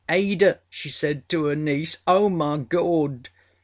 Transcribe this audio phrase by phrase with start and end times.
[0.09, 3.29] âAda,â she said to her nieceâ¦ Oh, my Gawd!